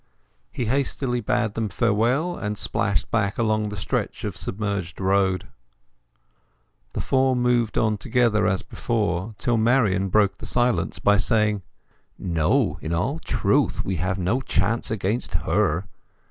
[0.51, 5.45] He hastily bade them farewell, and splashed back along the stretch of submerged road.
[6.93, 11.61] The four moved on together as before, till Marian broke the silence by saying—
[12.17, 15.85] "No—in all truth; we have no chance against her!"